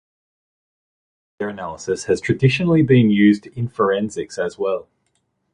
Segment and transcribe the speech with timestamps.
[0.01, 4.87] Microscopic hair analysis has traditionally been used in forensics as well.